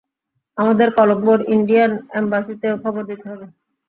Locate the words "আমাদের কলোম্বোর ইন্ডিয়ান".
0.57-1.91